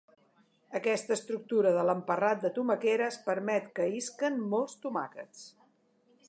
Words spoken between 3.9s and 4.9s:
isquen molts